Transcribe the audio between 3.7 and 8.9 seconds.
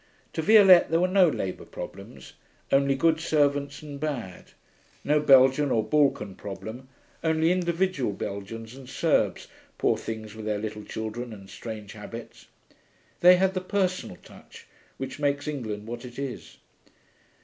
and bad, no Belgian or Balkan problem, only individual Belgians and